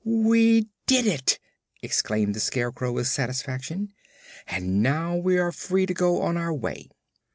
"We 0.03 0.67
did 0.87 1.05
it!" 1.05 1.37
exclaimed 1.83 2.33
the 2.33 2.39
Scarecrow, 2.39 2.91
with 2.91 3.05
satisfaction. 3.05 3.93
"And 4.47 4.81
now 4.81 5.15
we 5.15 5.37
are 5.37 5.51
free 5.51 5.85
to 5.85 5.93
go 5.93 6.23
on 6.23 6.37
our 6.37 6.51
way." 6.55 6.89